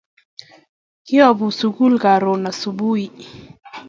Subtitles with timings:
[1.05, 3.05] Kayabu sukul karon subui